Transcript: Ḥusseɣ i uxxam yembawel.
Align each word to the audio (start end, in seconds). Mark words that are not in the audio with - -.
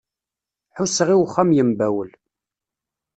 Ḥusseɣ 0.77 1.07
i 1.13 1.17
uxxam 1.21 1.49
yembawel. 1.55 2.11